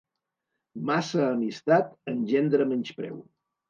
[0.91, 3.27] Massa amistat engendra menyspreu.